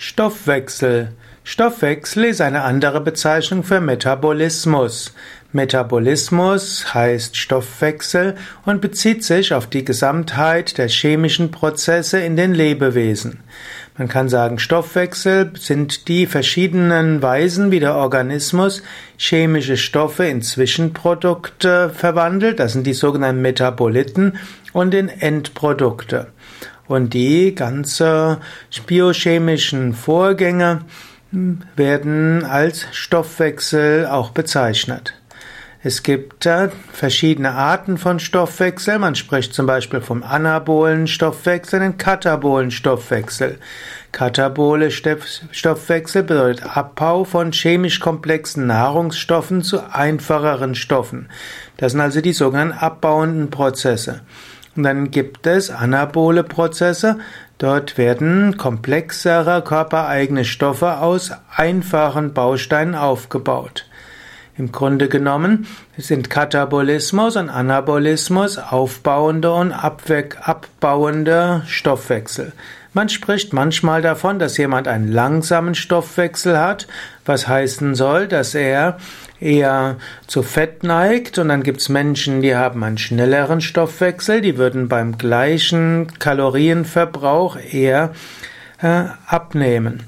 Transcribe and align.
Stoffwechsel. 0.00 1.08
Stoffwechsel 1.42 2.26
ist 2.26 2.40
eine 2.40 2.62
andere 2.62 3.00
Bezeichnung 3.00 3.64
für 3.64 3.80
Metabolismus. 3.80 5.12
Metabolismus 5.50 6.94
heißt 6.94 7.36
Stoffwechsel 7.36 8.36
und 8.64 8.80
bezieht 8.80 9.24
sich 9.24 9.52
auf 9.52 9.66
die 9.66 9.84
Gesamtheit 9.84 10.78
der 10.78 10.86
chemischen 10.88 11.50
Prozesse 11.50 12.20
in 12.20 12.36
den 12.36 12.54
Lebewesen. 12.54 13.40
Man 13.96 14.06
kann 14.06 14.28
sagen, 14.28 14.60
Stoffwechsel 14.60 15.50
sind 15.58 16.06
die 16.06 16.26
verschiedenen 16.26 17.20
Weisen, 17.20 17.72
wie 17.72 17.80
der 17.80 17.96
Organismus 17.96 18.84
chemische 19.16 19.76
Stoffe 19.76 20.26
in 20.26 20.42
Zwischenprodukte 20.42 21.90
verwandelt. 21.90 22.60
Das 22.60 22.74
sind 22.74 22.86
die 22.86 22.92
sogenannten 22.92 23.42
Metaboliten 23.42 24.38
und 24.72 24.94
in 24.94 25.08
Endprodukte. 25.08 26.28
Und 26.88 27.14
die 27.14 27.54
ganze 27.54 28.38
biochemischen 28.86 29.92
Vorgänge 29.92 30.80
werden 31.76 32.44
als 32.44 32.86
Stoffwechsel 32.92 34.06
auch 34.06 34.30
bezeichnet. 34.30 35.14
Es 35.80 36.02
gibt 36.02 36.44
äh, 36.44 36.70
verschiedene 36.92 37.52
Arten 37.52 37.98
von 37.98 38.18
Stoffwechsel. 38.18 38.98
Man 38.98 39.14
spricht 39.14 39.54
zum 39.54 39.66
Beispiel 39.66 40.00
vom 40.00 40.24
anabolen 40.24 41.06
Stoffwechsel 41.06 41.82
und 41.82 41.98
katabolen 41.98 42.72
Stoffwechsel. 42.72 43.58
Katabole 44.10 44.90
Stoffwechsel 44.90 46.24
bedeutet 46.24 46.76
Abbau 46.76 47.22
von 47.22 47.52
chemisch 47.52 48.00
komplexen 48.00 48.66
Nahrungsstoffen 48.66 49.62
zu 49.62 49.92
einfacheren 49.92 50.74
Stoffen. 50.74 51.28
Das 51.76 51.92
sind 51.92 52.00
also 52.00 52.22
die 52.22 52.32
sogenannten 52.32 52.76
abbauenden 52.76 53.50
Prozesse. 53.50 54.22
Und 54.78 54.84
dann 54.84 55.10
gibt 55.10 55.48
es 55.48 55.72
anabole 55.72 56.44
Prozesse. 56.44 57.18
Dort 57.58 57.98
werden 57.98 58.56
komplexere 58.56 59.60
körpereigene 59.60 60.44
Stoffe 60.44 60.98
aus 60.98 61.32
einfachen 61.52 62.32
Bausteinen 62.32 62.94
aufgebaut. 62.94 63.87
Im 64.58 64.72
Grunde 64.72 65.08
genommen 65.08 65.68
sind 65.96 66.30
Katabolismus 66.30 67.36
und 67.36 67.48
Anabolismus 67.48 68.58
aufbauende 68.58 69.52
und 69.52 69.72
abbauende 69.72 71.62
Stoffwechsel. 71.66 72.52
Man 72.92 73.08
spricht 73.08 73.52
manchmal 73.52 74.02
davon, 74.02 74.40
dass 74.40 74.56
jemand 74.56 74.88
einen 74.88 75.12
langsamen 75.12 75.76
Stoffwechsel 75.76 76.58
hat, 76.58 76.88
was 77.24 77.46
heißen 77.46 77.94
soll, 77.94 78.26
dass 78.26 78.56
er 78.56 78.98
eher 79.38 79.98
zu 80.26 80.42
Fett 80.42 80.82
neigt. 80.82 81.38
Und 81.38 81.50
dann 81.50 81.62
gibt 81.62 81.80
es 81.80 81.88
Menschen, 81.88 82.42
die 82.42 82.56
haben 82.56 82.82
einen 82.82 82.98
schnelleren 82.98 83.60
Stoffwechsel, 83.60 84.40
die 84.40 84.58
würden 84.58 84.88
beim 84.88 85.18
gleichen 85.18 86.08
Kalorienverbrauch 86.18 87.56
eher 87.56 88.12
äh, 88.82 89.04
abnehmen. 89.26 90.02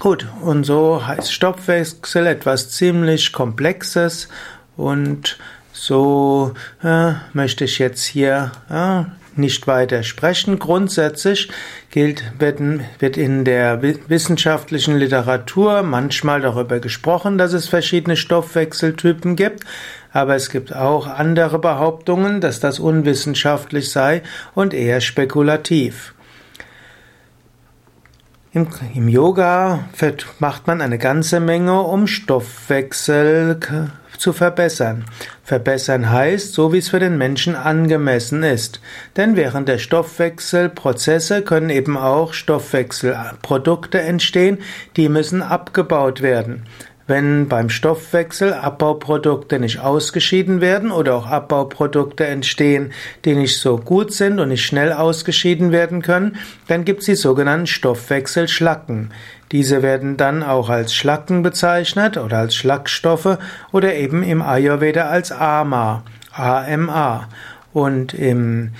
Gut, 0.00 0.26
und 0.42 0.64
so 0.64 1.06
heißt 1.06 1.32
Stoffwechsel 1.32 2.26
etwas 2.26 2.70
ziemlich 2.70 3.32
Komplexes 3.32 4.28
und 4.76 5.38
so 5.72 6.54
äh, 6.82 7.12
möchte 7.32 7.64
ich 7.64 7.78
jetzt 7.78 8.04
hier 8.04 8.50
äh, 8.68 9.04
nicht 9.38 9.66
weiter 9.66 10.02
sprechen. 10.02 10.58
Grundsätzlich 10.58 11.50
gilt, 11.90 12.24
wird, 12.38 12.60
wird 12.98 13.16
in 13.16 13.44
der 13.44 13.82
wissenschaftlichen 13.82 14.96
Literatur 14.96 15.82
manchmal 15.82 16.40
darüber 16.40 16.80
gesprochen, 16.80 17.38
dass 17.38 17.52
es 17.52 17.68
verschiedene 17.68 18.16
Stoffwechseltypen 18.16 19.36
gibt, 19.36 19.64
aber 20.12 20.34
es 20.34 20.50
gibt 20.50 20.74
auch 20.74 21.06
andere 21.06 21.58
Behauptungen, 21.58 22.40
dass 22.40 22.60
das 22.60 22.78
unwissenschaftlich 22.78 23.90
sei 23.90 24.22
und 24.54 24.74
eher 24.74 25.00
spekulativ. 25.00 26.13
Im, 28.54 28.68
Im, 28.94 29.08
Yoga 29.08 29.88
macht 30.38 30.68
man 30.68 30.80
eine 30.80 30.96
ganze 30.96 31.40
Menge, 31.40 31.80
um 31.82 32.06
Stoffwechsel 32.06 33.58
zu 34.16 34.32
verbessern. 34.32 35.06
Verbessern 35.42 36.08
heißt, 36.08 36.52
so 36.52 36.72
wie 36.72 36.78
es 36.78 36.88
für 36.88 37.00
den 37.00 37.18
Menschen 37.18 37.56
angemessen 37.56 38.44
ist. 38.44 38.80
Denn 39.16 39.34
während 39.34 39.66
der 39.66 39.78
Stoffwechselprozesse 39.78 41.42
können 41.42 41.68
eben 41.68 41.96
auch 41.96 42.32
Stoffwechselprodukte 42.32 44.00
entstehen, 44.00 44.58
die 44.96 45.08
müssen 45.08 45.42
abgebaut 45.42 46.22
werden. 46.22 46.62
Wenn 47.06 47.48
beim 47.48 47.68
Stoffwechsel 47.68 48.54
Abbauprodukte 48.54 49.58
nicht 49.58 49.80
ausgeschieden 49.80 50.62
werden 50.62 50.90
oder 50.90 51.16
auch 51.16 51.26
Abbauprodukte 51.26 52.26
entstehen, 52.26 52.92
die 53.26 53.34
nicht 53.34 53.58
so 53.58 53.76
gut 53.76 54.12
sind 54.12 54.40
und 54.40 54.48
nicht 54.48 54.64
schnell 54.64 54.90
ausgeschieden 54.90 55.70
werden 55.70 56.00
können, 56.00 56.36
dann 56.66 56.86
gibt 56.86 57.00
es 57.00 57.06
die 57.06 57.14
sogenannten 57.14 57.66
Stoffwechselschlacken. 57.66 59.10
Diese 59.52 59.82
werden 59.82 60.16
dann 60.16 60.42
auch 60.42 60.70
als 60.70 60.94
Schlacken 60.94 61.42
bezeichnet 61.42 62.16
oder 62.16 62.38
als 62.38 62.54
Schlackstoffe 62.54 63.36
oder 63.70 63.94
eben 63.94 64.22
im 64.22 64.40
Ayurveda 64.40 65.08
als 65.10 65.30
AMA, 65.30 66.04
AMA. 66.32 67.28
Und 67.74 68.14
im 68.14 68.70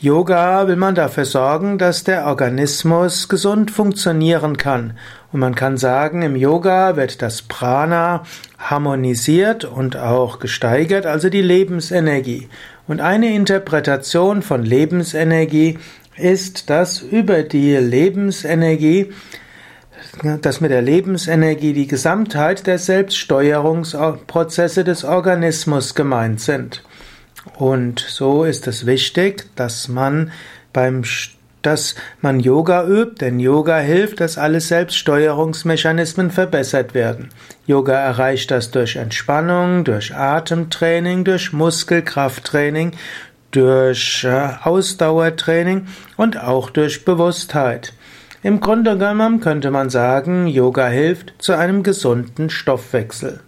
Yoga 0.00 0.68
will 0.68 0.76
man 0.76 0.94
dafür 0.94 1.24
sorgen, 1.24 1.76
dass 1.76 2.04
der 2.04 2.26
Organismus 2.26 3.28
gesund 3.28 3.72
funktionieren 3.72 4.56
kann. 4.56 4.96
Und 5.32 5.40
man 5.40 5.56
kann 5.56 5.76
sagen, 5.76 6.22
im 6.22 6.36
Yoga 6.36 6.94
wird 6.94 7.20
das 7.20 7.42
Prana 7.42 8.22
harmonisiert 8.58 9.64
und 9.64 9.96
auch 9.96 10.38
gesteigert, 10.38 11.04
also 11.04 11.30
die 11.30 11.42
Lebensenergie. 11.42 12.48
Und 12.86 13.00
eine 13.00 13.34
Interpretation 13.34 14.42
von 14.42 14.64
Lebensenergie 14.64 15.80
ist, 16.16 16.70
dass 16.70 17.00
über 17.00 17.42
die 17.42 17.74
Lebensenergie, 17.74 19.12
dass 20.42 20.60
mit 20.60 20.70
der 20.70 20.82
Lebensenergie 20.82 21.72
die 21.72 21.88
Gesamtheit 21.88 22.68
der 22.68 22.78
Selbststeuerungsprozesse 22.78 24.84
des 24.84 25.02
Organismus 25.02 25.96
gemeint 25.96 26.40
sind. 26.40 26.84
Und 27.56 28.00
so 28.00 28.44
ist 28.44 28.66
es 28.66 28.86
wichtig, 28.86 29.46
dass 29.56 29.88
man 29.88 30.32
beim 30.72 31.04
dass 31.62 31.96
man 32.20 32.38
Yoga 32.38 32.86
übt, 32.86 33.16
denn 33.20 33.40
Yoga 33.40 33.78
hilft, 33.78 34.20
dass 34.20 34.38
alle 34.38 34.60
Selbststeuerungsmechanismen 34.60 36.30
verbessert 36.30 36.94
werden. 36.94 37.30
Yoga 37.66 37.94
erreicht 37.94 38.50
das 38.50 38.70
durch 38.70 38.96
Entspannung, 38.96 39.84
durch 39.84 40.14
Atemtraining, 40.14 41.24
durch 41.24 41.52
Muskelkrafttraining, 41.52 42.92
durch 43.50 44.24
äh, 44.24 44.50
Ausdauertraining 44.62 45.88
und 46.16 46.40
auch 46.40 46.70
durch 46.70 47.04
Bewusstheit. 47.04 47.92
Im 48.42 48.60
Grunde 48.60 48.96
genommen 48.96 49.40
könnte 49.40 49.70
man 49.70 49.90
sagen, 49.90 50.46
Yoga 50.46 50.86
hilft 50.86 51.34
zu 51.38 51.54
einem 51.54 51.82
gesunden 51.82 52.50
Stoffwechsel. 52.50 53.40